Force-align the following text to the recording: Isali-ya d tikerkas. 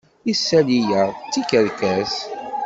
Isali-ya 0.31 1.03
d 1.11 1.13
tikerkas. 1.31 2.13